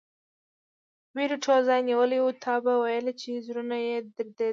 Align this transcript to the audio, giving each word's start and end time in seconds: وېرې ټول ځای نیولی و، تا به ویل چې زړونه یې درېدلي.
وېرې 1.15 1.37
ټول 1.43 1.59
ځای 1.69 1.79
نیولی 1.89 2.19
و، 2.21 2.25
تا 2.43 2.53
به 2.63 2.73
ویل 2.81 3.07
چې 3.21 3.29
زړونه 3.45 3.75
یې 3.87 3.95
درېدلي. 4.15 4.49